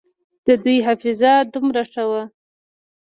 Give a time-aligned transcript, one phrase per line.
[0.45, 2.23] د دوى حافظه دومره ښه وه.